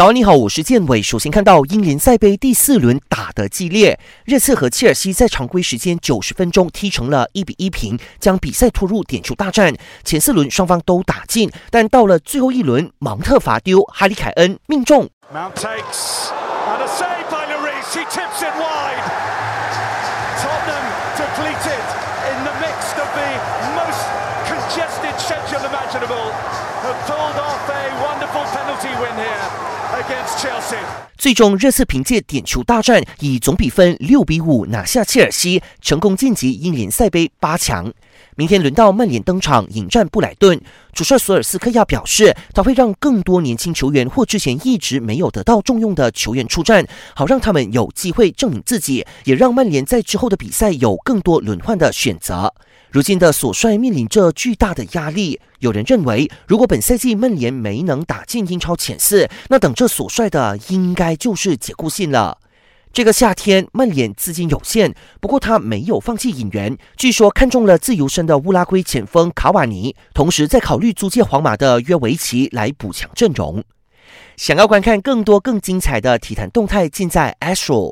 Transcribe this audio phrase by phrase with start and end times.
[0.00, 1.02] 早安，你好，我是建伟。
[1.02, 9.74] 首先看到英联赛杯第四轮打得激烈，热刺和切尔西在常规时间九十分钟踢成了一比一平，将比赛拖入点球大战。
[10.02, 15.06] 前四轮双方都打进，但到了最后一轮，芒特罚丢，哈里凯恩命中。
[31.16, 37.92] 最终，热刺凭借点球大战，以总比分六比五拿下切尔西，成功晋级英联赛杯八强。
[38.36, 40.60] 明天轮到曼联登场迎战布莱顿。
[40.92, 52.52] 主帅索尔斯克亚表示，他会让更多年轻球员或之前一直没有得到重用的球员出战，好让他们有机会证明自己，也让曼联在之后的比赛有更多轮换的选择。
[52.90, 55.40] 如今的索帅面临着巨大的压力。
[55.60, 62.38] 有人认为，如果本赛季曼联没能打进英超前四，那等着索帅的应该就是解雇信了。
[62.92, 66.76] 这个夏天，曼联资金有限，不过他没有放弃引援。
[66.96, 73.62] 据说看中了自由身的乌拉圭前锋卡瓦尼，同时在考虑租借皇马的约维奇来补强阵容。
[74.36, 77.88] 想要观看更多更精彩的体坛动态，尽在 Astro。